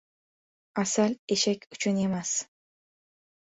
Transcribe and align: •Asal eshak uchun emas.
•Asal 0.83 1.13
eshak 1.35 1.67
uchun 1.77 2.01
emas. 2.07 2.33